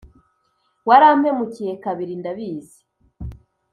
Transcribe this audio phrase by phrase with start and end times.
[0.87, 2.79] warampemukiye, kabiri ndabizi.